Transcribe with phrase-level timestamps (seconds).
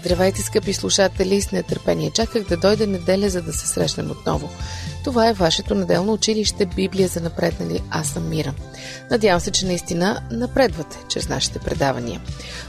[0.00, 1.40] Здравейте, скъпи слушатели!
[1.40, 4.50] С нетърпение чаках да дойде неделя, за да се срещнем отново.
[5.04, 7.80] Това е вашето неделно училище Библия за напреднали.
[7.90, 8.54] Аз съм Мира.
[9.10, 12.20] Надявам се, че наистина напредвате чрез нашите предавания.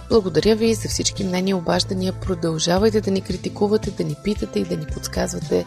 [0.10, 2.14] Благодаря ви за всички мнения, обаждания.
[2.14, 5.66] Продължавайте да ни критикувате, да ни питате и да ни подсказвате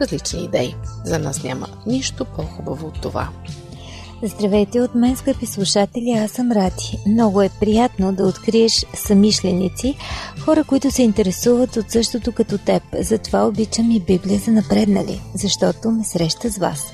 [0.00, 0.74] различни идеи.
[1.04, 3.28] За нас няма нищо по-хубаво от това.
[4.22, 6.98] Здравейте от мен, скъпи слушатели, аз съм Рати.
[7.06, 9.94] Много е приятно да откриеш самишленици,
[10.40, 12.82] хора, които се интересуват от същото като теб.
[13.00, 16.92] Затова обичам и Библия за напреднали, защото ме среща с вас.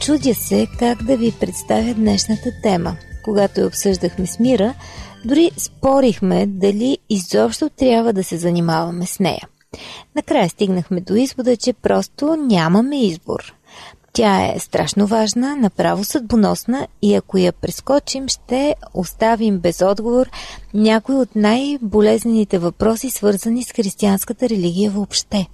[0.00, 2.96] Чудя се как да ви представя днешната тема.
[3.24, 4.74] Когато я обсъждахме с Мира,
[5.24, 9.48] дори спорихме дали изобщо трябва да се занимаваме с нея.
[10.16, 13.55] Накрая стигнахме до извода, че просто нямаме избор.
[14.16, 20.30] Тя е страшно важна, направо съдбоносна и ако я прескочим, ще оставим без отговор
[20.74, 25.46] някои от най-болезнените въпроси, свързани с християнската религия въобще.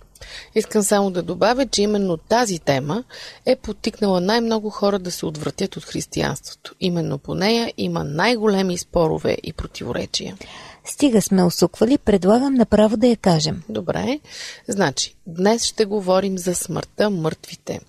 [0.55, 3.05] Искам само да добавя, че именно тази тема
[3.47, 6.75] е потикнала най-много хора да се отвратят от християнството.
[6.81, 10.37] Именно по нея има най-големи спорове и противоречия.
[10.85, 13.63] Стига сме усуквали, предлагам направо да я кажем.
[13.69, 14.21] Добре.
[14.69, 17.81] Значи, днес ще говорим за смъртта, мъртвите.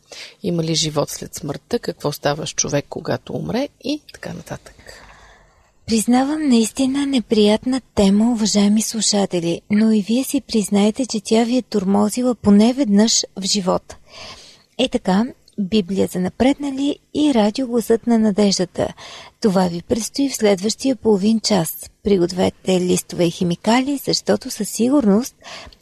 [0.43, 4.75] Има ли живот след смъртта, какво става с човек, когато умре и така нататък.
[5.85, 11.61] Признавам наистина неприятна тема, уважаеми слушатели, но и вие си признаете, че тя ви е
[11.61, 13.97] турмозила поне веднъж в живота.
[14.77, 15.25] Е така,
[15.59, 18.93] Библия за напреднали и радиогласът на надеждата.
[19.41, 21.89] Това ви предстои в следващия половин час.
[22.03, 25.35] Пригответе листове и химикали, защото със сигурност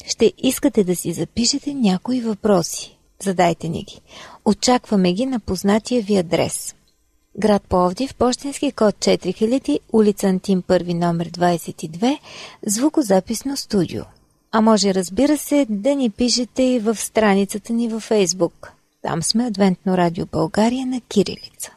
[0.06, 2.98] ще искате да си запишете някои въпроси.
[3.24, 4.02] Задайте ни ги.
[4.46, 6.76] Очакваме ги на познатия ви адрес.
[7.40, 12.20] Град Пловдив, почтенски код 4000, улица Антим 1 номер 22,
[12.66, 14.04] звукозаписно студио.
[14.52, 18.72] А може, разбира се, да ни пишете и в страницата ни във Фейсбук.
[19.02, 21.72] Там сме Адвентно радио България на Кирилица.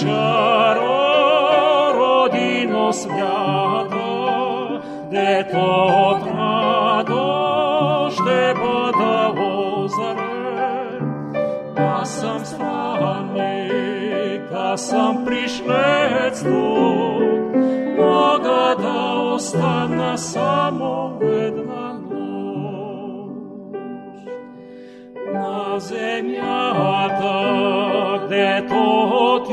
[0.00, 0.98] čaro
[1.96, 4.80] rodino svято,
[5.10, 11.00] де тот радош те подало заре.
[11.76, 17.52] А сам странник, а сам пришлец тут,
[17.96, 23.30] Бога да остана само една нощ.
[25.32, 27.36] На земята,
[28.28, 29.45] де тот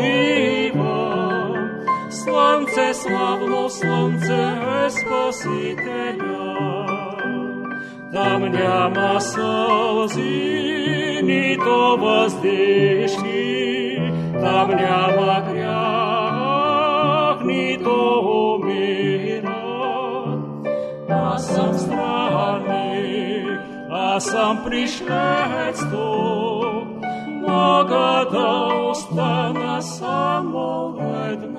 [2.73, 6.53] slance slavno, slance spasitelja,
[8.13, 10.21] tam няма сълзи,
[11.23, 13.51] нито въздишни,
[14.33, 18.19] там няма грях, нито
[18.55, 19.63] умира.
[21.09, 23.59] Аз съм странник,
[23.91, 26.87] аз съм пришлец тук,
[27.47, 30.95] мога да остана само
[31.31, 31.52] една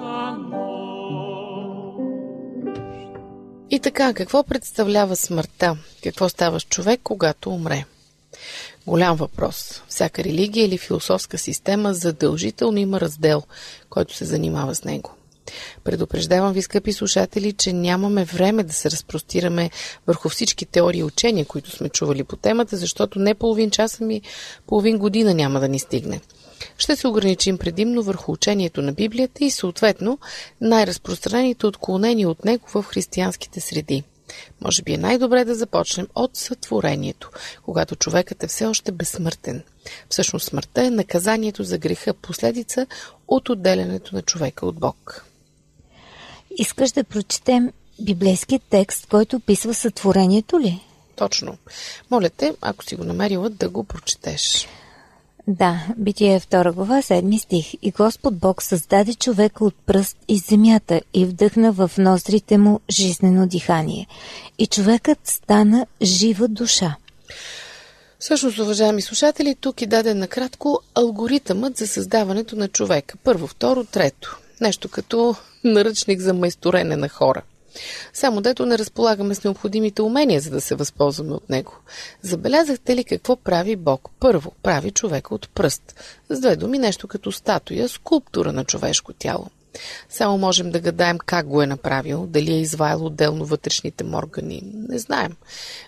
[3.74, 5.76] И така, какво представлява смъртта?
[6.02, 7.84] Какво става с човек, когато умре?
[8.86, 9.82] Голям въпрос.
[9.88, 13.42] Всяка религия или философска система задължително има раздел,
[13.90, 15.10] който се занимава с него.
[15.84, 19.70] Предупреждавам ви, скъпи слушатели, че нямаме време да се разпростираме
[20.06, 24.22] върху всички теории и учения, които сме чували по темата, защото не половин часа ми,
[24.66, 26.20] половин година няма да ни стигне.
[26.78, 30.18] Ще се ограничим предимно върху учението на Библията и съответно
[30.60, 34.02] най-разпространените отклонения от него в християнските среди–
[34.60, 37.30] Може би е най-добре да започнем от сътворението,
[37.62, 39.62] когато човекът е все още безсмъртен.
[40.08, 42.86] Всъщност смъртта е наказанието за греха, последица
[43.28, 45.24] от отделянето на човека от Бог.
[46.58, 50.80] Искаш да прочетем библейският текст, който описва сътворението ли?
[51.16, 51.58] Точно.
[52.10, 54.68] Моля те, ако си го намерила, да го прочетеш.
[55.48, 57.74] Да, Битие 2 глава, 7 стих.
[57.82, 63.46] И Господ Бог създаде човека от пръст из земята и вдъхна в ноздрите му жизнено
[63.46, 64.06] дихание.
[64.58, 66.96] И човекът стана жива душа.
[68.18, 73.18] Всъщност, уважаеми слушатели, тук е даден накратко алгоритъмът за създаването на човека.
[73.24, 74.38] Първо, второ, трето.
[74.60, 77.42] Нещо като наръчник за майсторене на хора–
[78.12, 81.72] само дето не разполагаме с необходимите умения, за да се възползваме от него.
[82.22, 84.08] Забелязахте ли какво прави Бог?
[84.20, 85.94] Първо, прави човека от пръст.
[86.30, 89.46] С две думи, нещо като статуя, скулптура на човешко тяло.
[90.08, 94.62] Само можем да гадаем как го е направил, дали е изваял отделно вътрешните му органи.
[94.88, 95.36] Не знаем.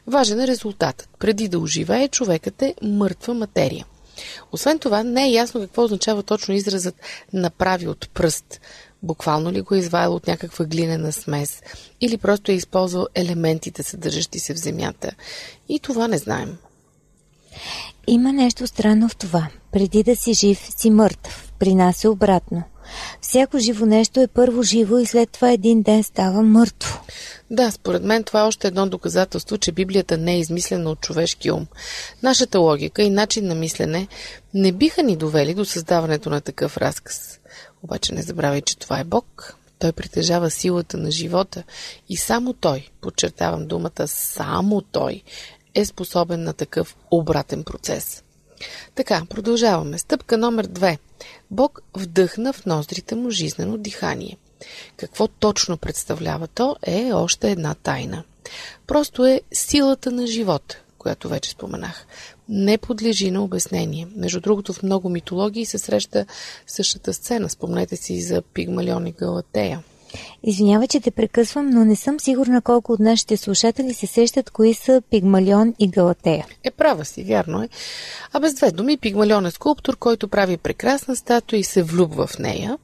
[0.06, 1.08] Важен е резултатът.
[1.18, 3.86] Преди да оживее, човекът е мъртва материя.
[4.52, 6.94] Освен това, не е ясно какво означава точно изразът
[7.32, 8.60] направи от пръст.
[9.02, 11.62] Буквално ли го е изваял от някаква глинена смес
[12.00, 15.10] или просто е използвал елементите, съдържащи се в земята.
[15.68, 16.56] И това не знаем.
[18.06, 19.48] Има нещо странно в това.
[19.72, 21.52] Преди да си жив, си мъртъв.
[21.58, 22.62] При нас е обратно.
[23.20, 27.00] Всяко живо нещо е първо живо и след това един ден става мъртво.
[27.50, 31.50] Да, според мен това е още едно доказателство, че Библията не е измислена от човешки
[31.50, 31.66] ум.
[32.22, 34.08] Нашата логика и начин на мислене
[34.54, 37.35] не биха ни довели до създаването на такъв разказ.
[37.82, 39.56] Обаче не забравяй, че това е Бог.
[39.78, 41.62] Той притежава силата на живота
[42.08, 45.22] и само Той, подчертавам думата, само Той
[45.74, 48.22] е способен на такъв обратен процес.
[48.94, 49.98] Така, продължаваме.
[49.98, 50.98] Стъпка номер две.
[51.50, 54.36] Бог вдъхна в ноздрите му жизнено дихание.
[54.96, 58.24] Какво точно представлява то е още една тайна.
[58.86, 62.06] Просто е силата на живота, която вече споменах
[62.48, 64.06] не подлежи на обяснение.
[64.16, 66.26] Между другото, в много митологии се среща
[66.66, 67.48] същата сцена.
[67.48, 69.82] Спомнете си за Пигмалион и Галатея.
[70.42, 74.74] Извинявай, че те прекъсвам, но не съм сигурна колко от нашите слушатели се сещат кои
[74.74, 76.46] са Пигмалион и Галатея.
[76.64, 77.68] Е, права си, вярно е.
[78.32, 82.38] А без две думи, Пигмалион е скулптор, който прави прекрасна статуя и се влюбва в
[82.38, 82.78] нея.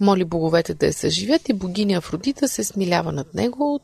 [0.00, 3.80] Моли боговете да я съживят и богиня Афродита се смилява над него.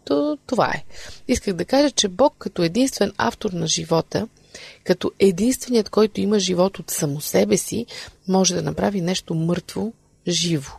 [0.47, 0.85] Това е.
[1.29, 4.29] Исках да кажа, че Бог като единствен автор на живота–
[4.85, 7.87] като единственият, който има живот от само себе си,
[8.29, 9.93] може да направи нещо мъртво
[10.29, 10.71] живо.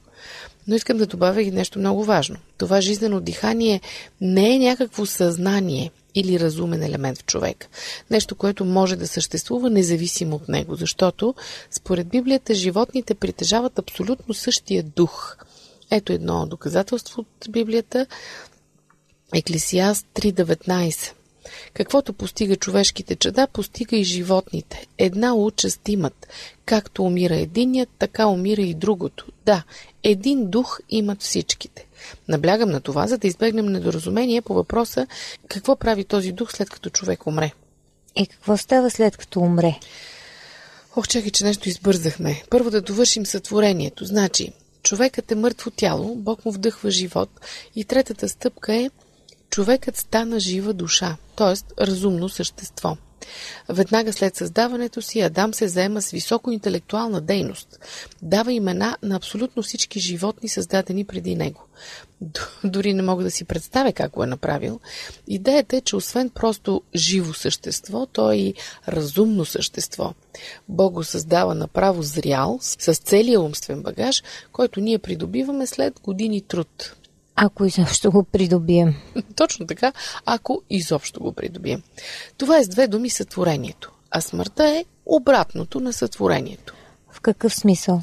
[0.67, 2.37] Но искам да добавя и нещо много важно.
[2.57, 3.81] Това жизнено дихание
[4.21, 7.67] не е някакво съзнание или разумен елемент в човек.
[8.11, 11.35] Нещо, което може да съществува независимо от него, защото
[11.71, 15.37] според Библията животните притежават абсолютно същия дух.
[15.91, 18.05] Ето едно доказателство от Библията.
[19.33, 21.14] Еклесиаст 3.19
[21.73, 24.87] Каквото постига човешките чада, постига и животните.
[24.97, 26.27] Една участ имат.
[26.65, 29.25] Както умира единият, така умира и другото.
[29.45, 29.63] Да,
[30.03, 31.85] един дух имат всичките.
[32.27, 35.07] Наблягам на това, за да избегнем недоразумение по въпроса
[35.47, 37.51] какво прави този дух след като човек умре.
[38.15, 39.79] И какво става след като умре?
[40.95, 42.43] Ох, чакай, че нещо избързахме.
[42.49, 44.05] Първо да довършим сътворението.
[44.05, 44.51] Значи,
[44.83, 47.29] човекът е мъртво тяло, Бог му вдъхва живот
[47.75, 48.89] и третата стъпка е
[49.49, 51.83] човекът стана жива душа, т.е.
[51.85, 52.97] разумно същество.
[53.69, 57.79] Веднага след създаването си Адам се заема с високо интелектуална дейност.
[58.21, 61.61] Дава имена на абсолютно всички животни, създадени преди него.
[62.63, 64.79] Дори не мога да си представя как го е направил.
[65.27, 68.53] Идеята е, че освен просто живо същество, то е и
[68.87, 70.13] разумно същество.
[70.69, 76.95] Бог го създава направо зрял, с целия умствен багаж, който ние придобиваме след години труд.
[77.35, 78.95] Ако изобщо го придобием.
[79.35, 79.93] Точно така,
[80.25, 81.83] ако изобщо го придобием.
[82.37, 86.73] Това е с две думи сътворението, а смъртта е обратното на сътворението.
[87.11, 88.01] В какъв смисъл?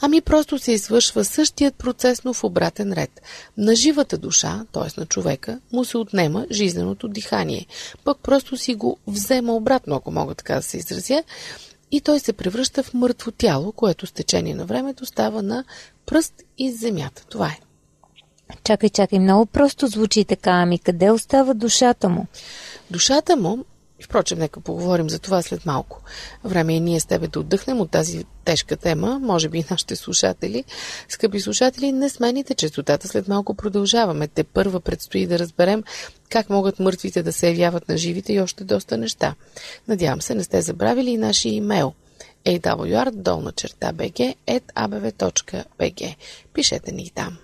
[0.00, 3.22] Ами просто се извършва същият процес, но в обратен ред.
[3.56, 5.00] На живата душа, т.е.
[5.00, 7.66] на човека, му се отнема жизненото дихание.
[8.04, 11.22] Пък просто си го взема обратно, ако мога така да се изразя,
[11.90, 15.64] и той се превръща в мъртво тяло, което с течение на времето става на
[16.06, 17.24] пръст из земята.
[17.30, 17.58] Това е.
[18.64, 20.50] Чакай, чакай, много просто звучи така.
[20.50, 22.26] Ами къде остава душата му?
[22.90, 23.64] Душата му,
[24.04, 26.02] впрочем, нека поговорим за това след малко.
[26.44, 29.96] Време е ние с тебе да отдъхнем от тази тежка тема, може би и нашите
[29.96, 30.64] слушатели.
[31.08, 34.28] Скъпи слушатели, не смените частотата, след малко продължаваме.
[34.28, 35.84] Те първа предстои да разберем
[36.28, 39.34] как могат мъртвите да се явяват на живите и още доста неща.
[39.88, 41.92] Надявам се, не сте забравили и нашия имейл
[42.44, 44.34] awr долна черта bg
[44.74, 46.16] abv.bg.
[46.52, 47.38] Пишете ни и там.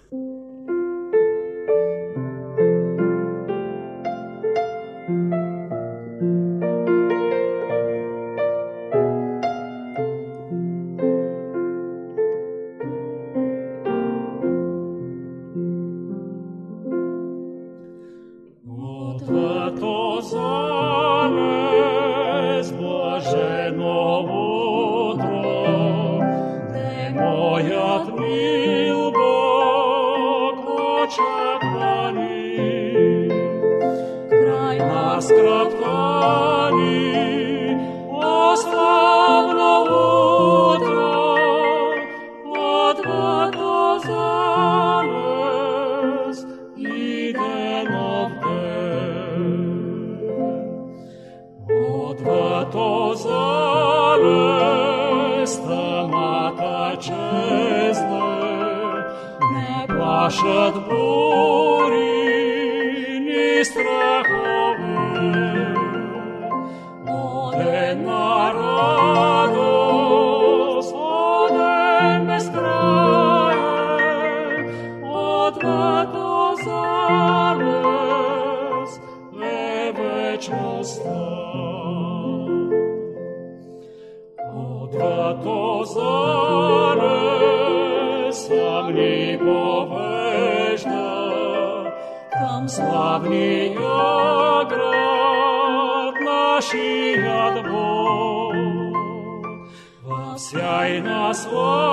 [52.56, 54.24] Sărbătozare
[55.44, 58.22] stămata acestă,
[59.52, 62.08] Ne plașăt burii,
[63.26, 64.45] ni străhă,
[93.26, 94.72] славния град
[96.20, 98.54] нашият Бог.
[100.04, 101.85] В сяйна слава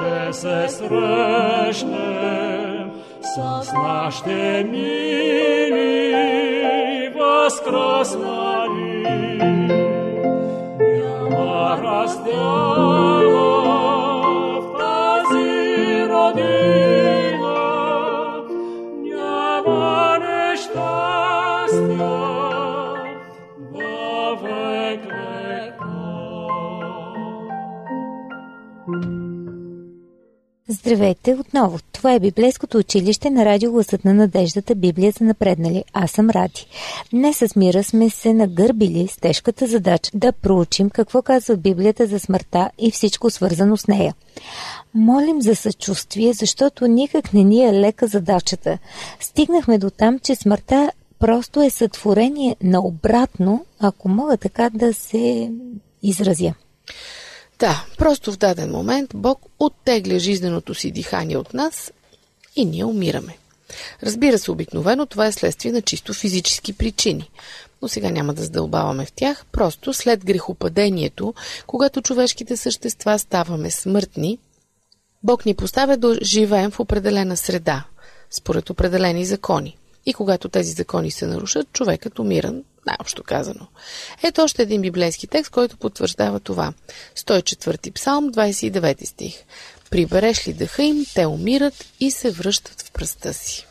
[0.00, 1.90] залез пак ще се срещнем
[3.22, 5.84] с нашите мили
[7.16, 8.54] възкръснали.
[30.94, 31.78] Здравейте отново!
[31.92, 35.84] Това е Библейското училище на радио Гласът на надеждата Библия за напреднали.
[35.92, 36.66] Аз съм Ради.
[37.10, 42.18] Днес с Мира сме се нагърбили с тежката задача да проучим какво казва Библията за
[42.18, 44.14] смъртта и всичко свързано с нея.
[44.94, 48.78] Молим за съчувствие, защото никак не ни е лека задачата.
[49.20, 55.52] Стигнахме до там, че смъртта просто е сътворение на обратно, ако мога така да се
[56.02, 56.54] изразя.
[57.58, 61.92] Да, просто в даден момент Бог оттегля жизненото си дихание от нас
[62.56, 63.36] и ние умираме.
[64.02, 67.30] Разбира се, обикновено това е следствие на чисто физически причини.
[67.82, 69.44] Но сега няма да задълбаваме в тях.
[69.52, 71.34] Просто след грехопадението,
[71.66, 74.38] когато човешките същества ставаме смъртни,
[75.22, 77.84] Бог ни поставя да живеем в определена среда,
[78.30, 79.76] според определени закони.
[80.06, 82.54] И когато тези закони се нарушат, човекът умира,
[82.86, 83.66] най-общо казано.
[84.22, 86.72] Ето още един библейски текст, който потвърждава това.
[87.16, 89.34] 104 псалм, 29 стих.
[89.90, 93.66] Прибереш ли дъха им, те умират и се връщат в пръста си.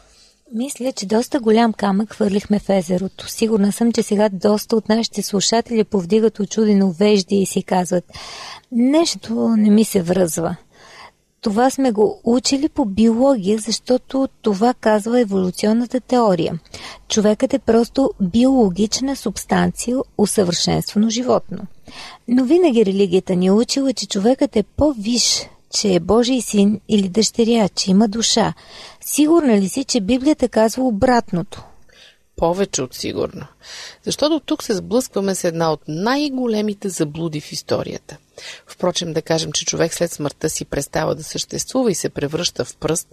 [0.55, 3.27] Мисля, че доста голям камък хвърлихме в езерото.
[3.27, 8.03] Сигурна съм, че сега доста от нашите слушатели повдигат очудено вежди и си казват
[8.72, 10.55] нещо не ми се връзва.
[11.44, 16.60] Това сме го учили по биология, защото това казва еволюционната теория.
[17.08, 21.58] Човекът е просто биологична субстанция, усъвършенствано животно.
[22.28, 27.10] Но винаги религията ни е учила, че човекът е по-виш, че е Божий син или
[27.10, 28.54] дъщеря, че има душа.
[29.02, 31.64] Сигурна ли си, че Библията казва обратното?
[32.36, 33.46] Повече от сигурно.
[34.04, 38.18] Защото тук се сблъскваме с една от най-големите заблуди в историята.
[38.68, 42.75] Впрочем, да кажем, че човек след смъртта си престава да съществува и се превръща в
[42.75, 43.08] пръст,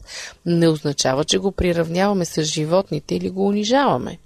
[0.46, 4.18] не означава, че го приравняваме с животните или го унижаваме.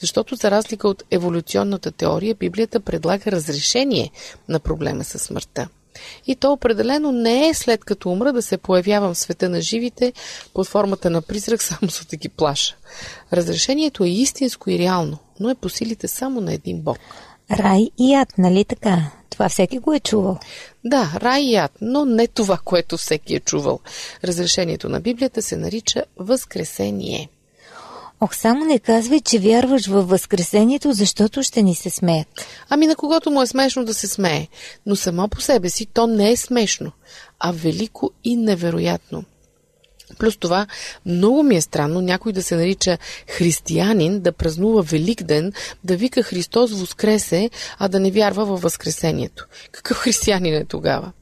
[0.00, 4.10] Защото за разлика от еволюционната теория, Библията предлага разрешение
[4.48, 5.68] на проблема с смъртта.
[6.26, 10.12] И то определено не е след като умра да се появявам в света на живите
[10.54, 12.76] под формата на призрак, само за да ги плаша.
[13.32, 16.98] Разрешението е истинско и реално, но е по силите само на един Бог.
[17.50, 19.10] Рай и ад, нали така?
[19.30, 20.38] Това всеки го е чувал.
[20.84, 23.80] Да, рай и ад, но не това, което всеки е чувал.
[24.24, 27.28] Разрешението на Библията се нарича Възкресение.
[28.20, 32.28] Ох, само не казвай, че вярваш във Възкресението, защото ще ни се смеят.
[32.68, 34.48] Ами на когото му е смешно да се смее,
[34.86, 36.92] но само по себе си то не е смешно,
[37.40, 39.24] а велико и невероятно.
[40.18, 40.66] Плюс това,
[41.06, 42.98] много ми е странно някой да се нарича
[43.28, 45.52] християнин, да празнува Великден,
[45.84, 49.46] да вика Христос воскресе, а да не вярва във Възкресението.
[49.72, 51.12] Какъв християнин е тогава?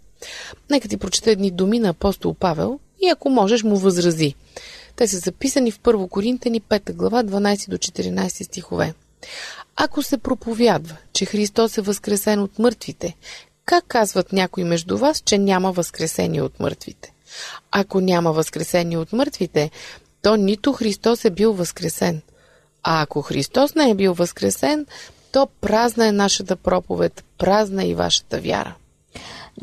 [0.70, 4.34] Нека ти прочета едни думи на апостол Павел и ако можеш му възрази.
[4.96, 8.94] Те са записани в 1 Коринтени 5 глава 12 до 14 стихове.
[9.76, 13.16] Ако се проповядва, че Христос е възкресен от мъртвите,
[13.64, 17.12] как казват някои между вас, че няма възкресение от мъртвите?
[17.70, 19.70] Ако няма възкресение от мъртвите,
[20.22, 22.22] то нито Христос е бил възкресен.
[22.82, 24.86] А ако Христос не е бил възкресен,
[25.32, 28.74] то празна е нашата проповед, празна е и вашата вяра.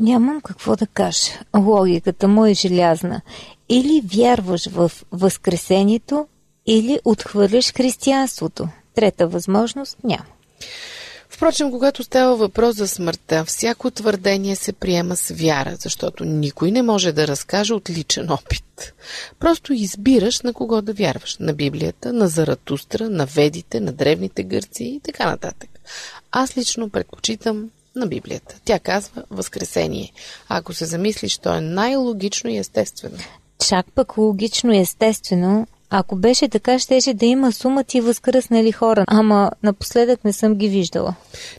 [0.00, 1.32] Нямам какво да кажа.
[1.56, 3.20] Логиката му е желязна.
[3.68, 6.26] Или вярваш в Възкресението,
[6.66, 8.68] или отхвърляш християнството.
[8.94, 10.24] Трета възможност няма.
[11.34, 16.82] Впрочем, когато става въпрос за смъртта, всяко твърдение се приема с вяра, защото никой не
[16.82, 18.94] може да разкаже от личен опит.
[19.40, 21.36] Просто избираш на кого да вярваш.
[21.40, 25.70] На Библията, на Заратустра, на ведите, на древните гърци и така нататък.
[26.32, 28.56] Аз лично предпочитам на Библията.
[28.64, 30.12] Тя казва Възкресение.
[30.48, 33.18] Ако се замислиш, то е най-логично и естествено.
[33.68, 35.66] Чак пък логично и естествено
[35.96, 39.04] ако беше така, щеше да има сума ти възкръснали хора.
[39.06, 41.14] Ама напоследък не съм ги виждала.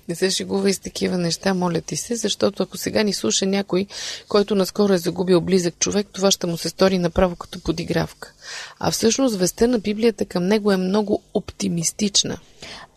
[0.10, 3.46] Не се шегува и с такива неща, моля ти се, защото ако сега ни слуша
[3.46, 3.86] някой,
[4.28, 8.34] който наскоро е загубил близък човек, това ще му се стори направо като подигравка.
[8.80, 12.38] А всъщност веста на Библията към него е много оптимистична.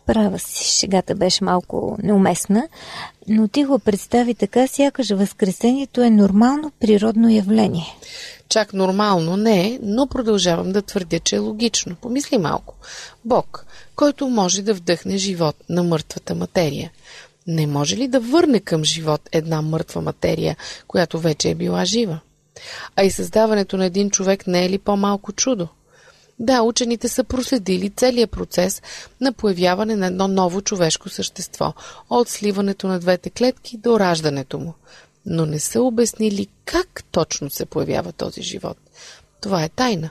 [0.05, 2.67] Права си, шегата беше малко неуместна,
[3.27, 7.95] но ти го представи така, сякаш възкресението е нормално природно явление.
[8.49, 11.95] Чак нормално не е, но продължавам да твърдя, че е логично.
[11.95, 12.75] Помисли малко.
[13.25, 13.65] Бог,
[13.95, 16.91] който може да вдъхне живот на мъртвата материя,
[17.47, 22.19] не може ли да върне към живот една мъртва материя, която вече е била жива?
[22.95, 25.67] А и създаването на един човек не е ли по-малко чудо?
[26.39, 28.81] Да, учените са проследили целият процес
[29.21, 31.73] на появяване на едно ново човешко същество,
[32.09, 34.73] от сливането на двете клетки до раждането му
[35.29, 38.77] но не са обяснили как точно се появява този живот.
[39.41, 40.09] Това е тайна.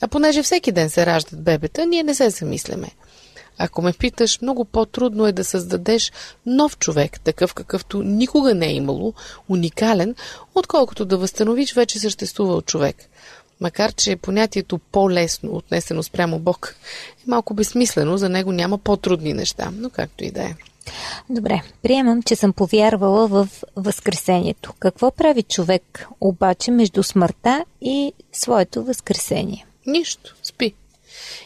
[0.00, 2.90] А понеже всеки ден се раждат бебета, ние не се замисляме.
[3.58, 6.12] Ако ме питаш, много по-трудно е да създадеш
[6.46, 9.14] нов човек, такъв какъвто никога не е имало,
[9.48, 10.14] уникален,
[10.54, 12.96] отколкото да възстановиш вече съществувал човек.
[13.60, 16.76] Макар, че понятието по-лесно, отнесено спрямо Бог,
[17.18, 20.54] е малко безсмислено, за него няма по-трудни неща, но както и да е.
[21.30, 24.72] Добре, приемам, че съм повярвала в Възкресението.
[24.78, 29.66] Какво прави човек обаче между смъртта и своето Възкресение?
[29.86, 30.74] Нищо, спи.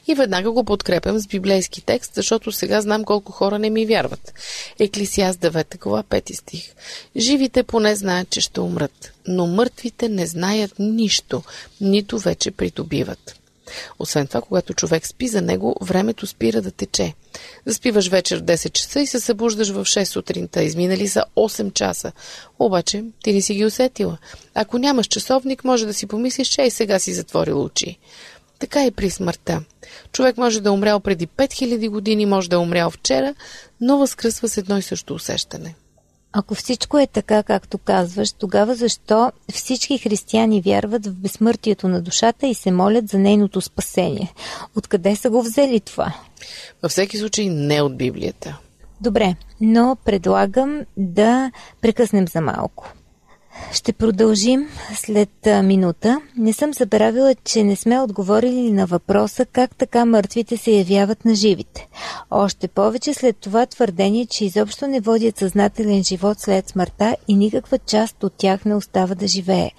[0.06, 4.34] И веднага го подкрепям с библейски текст, защото сега знам колко хора не ми вярват.
[4.78, 6.74] Еклисиас 9 глава 5 стих.
[7.16, 11.42] Живите поне знаят, че ще умрат, но мъртвите не знаят нищо,
[11.80, 13.36] нито вече придобиват.
[13.98, 17.14] Освен това, когато човек спи за него, времето спира да тече.
[17.66, 20.62] Заспиваш вечер в 10 часа и се събуждаш в 6 сутринта.
[20.62, 22.12] Изминали са 8 часа.
[22.58, 24.18] Обаче ти не си ги усетила.
[24.54, 27.98] Ако нямаш часовник, може да си помислиш, че и сега си затворил очи.
[28.58, 29.62] Така и при смъртта.
[30.12, 33.34] Човек може да е умрял преди 5000 години, може да е умрял вчера,
[33.80, 35.74] но възкръсва с едно и също усещане–
[36.38, 42.46] ако всичко е така, както казваш, тогава защо всички християни вярват в безсмъртието на душата
[42.46, 44.32] и се молят за нейното спасение?
[44.76, 46.14] Откъде са го взели това?
[46.82, 48.58] Във всеки случай не от Библията.
[49.00, 52.92] Добре, но предлагам да прекъснем за малко.
[53.72, 55.30] Ще продължим след
[55.62, 56.20] минута.
[56.36, 61.34] Не съм забравила, че не сме отговорили на въпроса как така мъртвите се явяват на
[61.34, 61.88] живите.
[62.30, 67.78] Още повече след това твърдение, че изобщо не водят съзнателен живот след смъртта и никаква
[67.78, 69.70] част от тях не остава да живее.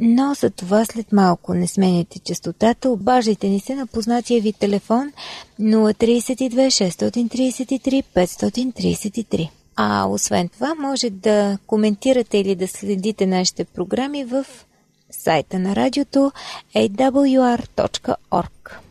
[0.00, 5.12] Но за това след малко не сменяйте частотата, обаждайте ни се на познатия ви телефон
[5.60, 9.48] 032 633 533.
[9.76, 14.46] А освен това, може да коментирате или да следите нашите програми в
[15.10, 16.32] сайта на радиото
[16.74, 18.85] awr.org.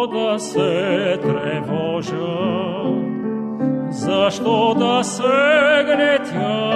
[0.00, 2.14] Защо да се тревожа?
[3.90, 6.70] Защо да се гнетя?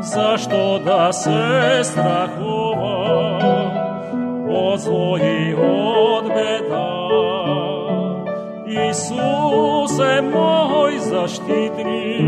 [0.00, 3.38] Защо да се страхува
[4.48, 6.98] от зло и от беда?
[8.66, 12.24] Исус е мой защитник,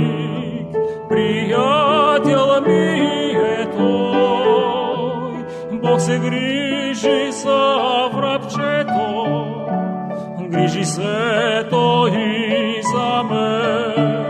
[1.09, 5.45] приятел ми е Той.
[5.73, 7.94] Бог се грижи за врабчето,
[10.64, 12.11] грижи се Той
[12.92, 14.24] за мен.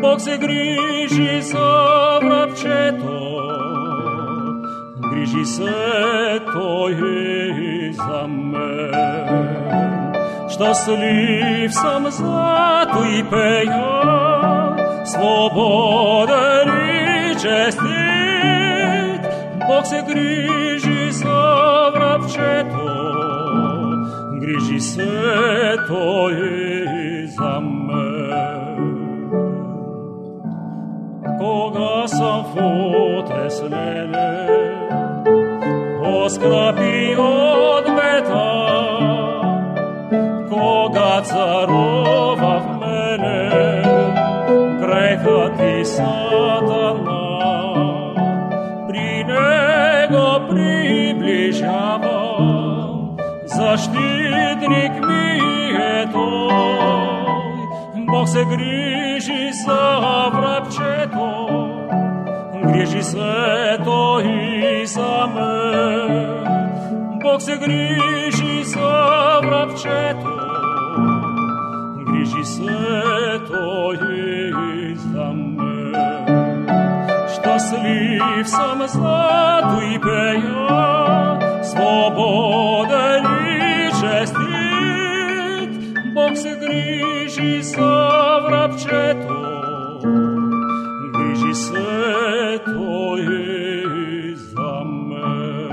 [0.00, 3.20] Бог се грижи за врабчето,
[5.12, 6.94] грижи се Той
[7.92, 9.48] за мен.
[10.48, 17.88] Щастлив съм, зато и пея, свободен и честит.
[19.68, 21.12] Бог се грижи
[24.80, 28.58] се Той и за мен.
[31.38, 32.56] Кога съм в
[33.18, 34.48] утеснение,
[36.24, 38.50] оскрапи от бета,
[40.50, 43.82] кога царува в мене
[44.80, 47.28] грехът и сатана.
[48.88, 50.48] При него
[54.68, 55.40] приближава, защитник ми
[55.76, 58.04] е той.
[58.06, 61.48] Бог се грижи за врабчето,
[62.64, 66.28] грижи се той и за мен.
[67.22, 70.28] Бог се грижи за врабчето,
[72.06, 73.98] грижи се той
[74.74, 75.94] и за мен.
[77.34, 83.27] Щастлив съм, зато и пея, свободен и
[86.42, 89.38] се грижи за врабчето,
[91.12, 93.24] грижи се той
[94.36, 95.68] за мен.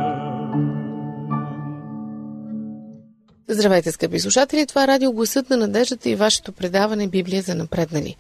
[3.47, 4.65] Здравейте, скъпи слушатели!
[4.65, 8.15] Това е радио Гласът на надеждата и вашето предаване Библия за напреднали.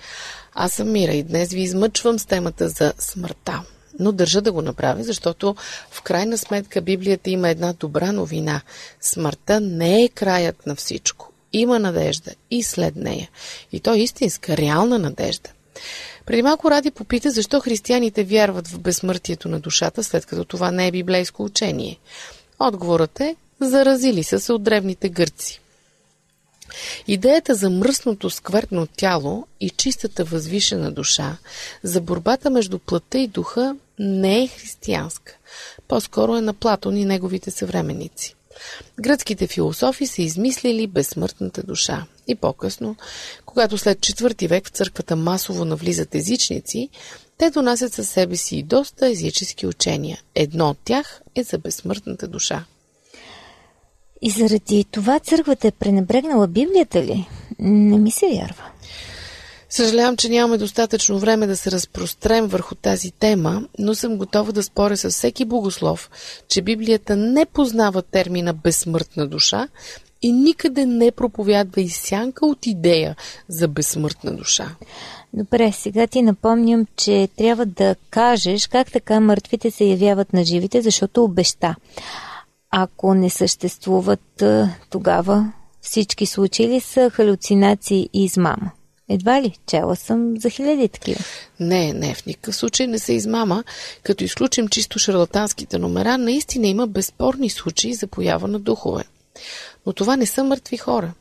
[0.53, 3.61] Аз съм Мира и днес ви измъчвам с темата за смъртта.
[3.99, 5.55] Но държа да го направя, защото
[5.91, 8.61] в крайна сметка Библията има една добра новина.
[9.01, 11.31] Смъртта не е краят на всичко.
[11.57, 13.29] Има надежда и след нея.
[13.71, 15.49] И то е истинска, реална надежда.
[16.25, 20.87] Преди малко Ради попита защо християните вярват в безсмъртието на душата, след като това не
[20.87, 21.99] е библейско учение.
[22.59, 25.61] Отговорът е заразили са се от древните гърци.
[27.07, 31.37] Идеята за мръсното сквъртно тяло и чистата възвишена душа,
[31.83, 35.37] за борбата между плътта и духа не е християнска.
[35.87, 38.35] По-скоро е на Платон и неговите съвременници.
[38.99, 42.05] Гръцките философи са измислили безсмъртната душа.
[42.27, 42.95] И по-късно,
[43.45, 46.89] когато след четвърти век в църквата масово навлизат езичници,
[47.37, 50.19] те донасят със себе си и доста езически учения.
[50.35, 52.65] Едно от тях е за безсмъртната душа.
[54.21, 57.27] И заради това църквата е пренебрегнала Библията ли?
[57.59, 58.63] Не ми се вярва.
[59.75, 64.63] Съжалявам, че нямаме достатъчно време да се разпрострем върху тази тема, но съм готова да
[64.63, 66.09] споря с всеки богослов,
[66.47, 69.67] че Библията не познава термина безсмъртна душа
[70.21, 73.15] и никъде не проповядва и сянка от идея
[73.47, 74.75] за безсмъртна душа.
[75.33, 80.81] Добре, сега ти напомням, че трябва да кажеш как така мъртвите се явяват на живите,
[80.81, 81.75] защото обеща.
[82.71, 84.43] Ако не съществуват,
[84.89, 88.71] тогава всички случаи ли са халюцинации и измама?
[89.09, 89.57] Едва ли?
[89.67, 91.19] Чела съм за хиляди такива.
[91.59, 93.63] Не, не, в никакъв случай не се измама.
[94.03, 99.03] Като изключим чисто шарлатанските номера, наистина има безспорни случаи за поява на духове.
[99.85, 101.13] Но това не са мъртви хора.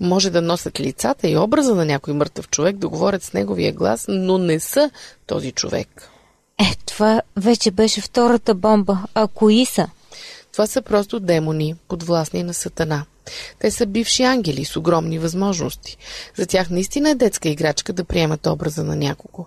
[0.00, 4.04] Може да носят лицата и образа на някой мъртъв човек, да говорят с неговия глас,
[4.08, 4.90] но не са
[5.26, 6.10] този човек.
[6.58, 8.98] Е, това вече беше втората бомба.
[9.14, 9.88] А кои са?
[10.56, 13.04] Това са просто демони, подвластни на Сатана.
[13.58, 15.96] Те са бивши ангели с огромни възможности.
[16.36, 19.46] За тях наистина е детска играчка да приемат образа на някого.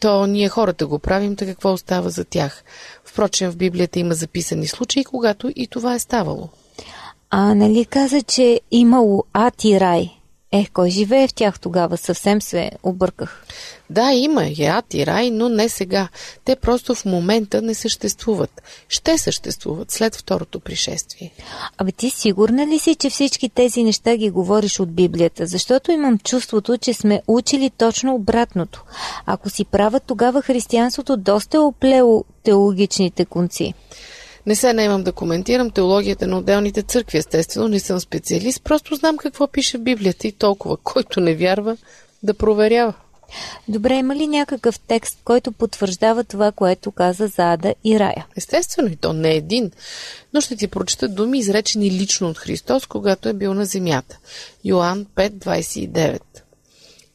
[0.00, 2.64] То ние хората го правим, така какво остава за тях.
[3.04, 6.48] Впрочем, в Библията има записани случаи, когато и това е ставало.
[7.30, 10.10] А нали каза, че имало ад и рай?
[10.54, 11.96] Ех, кой живее в тях тогава?
[11.96, 13.44] Съвсем се обърках.
[13.90, 16.08] Да, има и ад и рай, но не сега.
[16.44, 18.62] Те просто в момента не съществуват.
[18.88, 21.32] Ще съществуват след второто пришествие.
[21.78, 25.46] Абе ти сигурна ли си, че всички тези неща ги говориш от Библията?
[25.46, 28.84] Защото имам чувството, че сме учили точно обратното.
[29.26, 33.74] Ако си права, тогава християнството доста е оплело теологичните конци.
[34.46, 39.16] Не се наемам да коментирам теологията на отделните църкви, естествено, не съм специалист, просто знам
[39.16, 41.76] какво пише в Библията и толкова, който не вярва,
[42.22, 42.94] да проверява.
[43.68, 48.26] Добре, има ли някакъв текст, който потвърждава това, което каза за Ада и Рая?
[48.36, 49.70] Естествено, и то не е един,
[50.34, 54.18] но ще ти прочета думи, изречени лично от Христос, когато е бил на земята.
[54.64, 56.20] Йоанн 5.29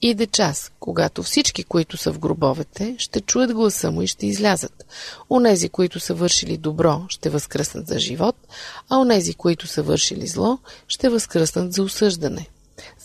[0.02, 4.86] Иде час, когато всички, които са в гробовете, ще чуят гласа му и ще излязат.
[5.30, 8.36] Онези, които са вършили добро, ще възкръснат за живот,
[8.90, 10.58] а онези, които са вършили зло,
[10.88, 12.48] ще възкръснат за осъждане.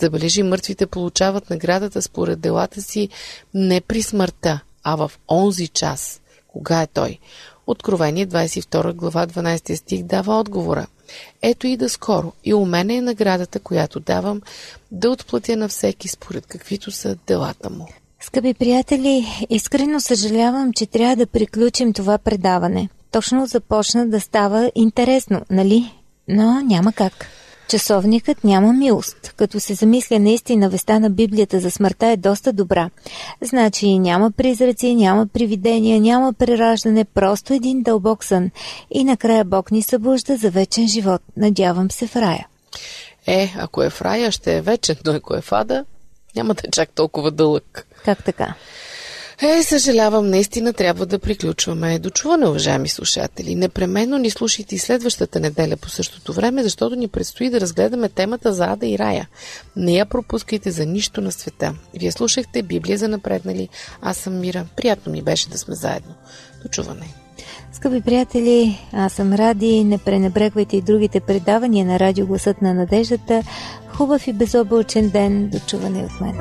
[0.01, 3.09] Забележи, мъртвите получават наградата според делата си
[3.55, 6.21] не при смъртта, а в онзи час.
[6.49, 7.19] Кога е той?
[7.67, 10.87] Откровение 22 глава 12 стих дава отговора.
[11.43, 12.33] Ето и да скоро.
[12.45, 14.41] И у мене е наградата, която давам,
[14.91, 17.89] да отплатя на всеки според каквито са делата му.
[18.21, 22.89] Скъпи приятели, искрено съжалявам, че трябва да приключим това предаване.
[23.11, 25.93] Точно започна да става интересно, нали?
[26.29, 27.27] Но няма как.
[27.69, 29.33] Часовникът няма милост.
[29.37, 32.91] Като се замисля наистина веста на Библията за смъртта е доста добра.
[33.41, 38.51] Значи няма призраци, няма привидения, няма прераждане, просто един дълбок сън.
[38.91, 41.23] И накрая Бог ни събужда за вечен живот.
[41.37, 42.47] Надявам се в рая.
[43.27, 45.85] Е, ако е в рая, ще е вечен, но ако е в ада,
[46.37, 47.87] няма да е чак толкова дълъг.
[48.05, 48.55] Как така?
[49.43, 51.99] Е, съжалявам, наистина трябва да приключваме.
[51.99, 53.55] До чуване, уважаеми слушатели.
[53.55, 58.53] Непременно ни слушайте и следващата неделя по същото време, защото ни предстои да разгледаме темата
[58.53, 59.29] за Ада и Рая.
[59.77, 61.75] Не я пропускайте за нищо на света.
[61.95, 63.69] Вие слушахте Библия за напреднали.
[64.03, 64.67] Аз съм Мира.
[64.77, 66.15] Приятно ми беше да сме заедно.
[66.63, 67.15] До чуване.
[67.73, 69.85] Скъпи приятели, аз съм Ради.
[69.85, 73.43] Не пренебрегвайте и другите предавания на Радио Гласът на надеждата.
[73.89, 75.49] Хубав и безоблачен ден.
[75.49, 76.37] До чуване от мен.